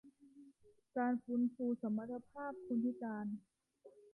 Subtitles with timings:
[0.97, 3.25] การฟื้นฟูสมรรถภาพคนพิการ